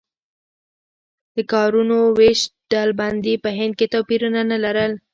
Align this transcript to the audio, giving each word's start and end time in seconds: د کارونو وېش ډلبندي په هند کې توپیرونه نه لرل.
د 1.35 1.37
کارونو 1.53 1.97
وېش 2.17 2.39
ډلبندي 2.71 3.35
په 3.43 3.49
هند 3.57 3.73
کې 3.79 3.91
توپیرونه 3.93 4.41
نه 4.51 4.57
لرل. 4.63 4.91